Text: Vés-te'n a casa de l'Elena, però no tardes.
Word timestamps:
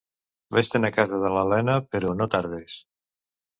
Vés-te'n 0.55 0.87
a 0.89 0.91
casa 0.95 1.19
de 1.25 1.31
l'Elena, 1.35 1.77
però 1.93 2.17
no 2.23 2.31
tardes. 2.39 2.83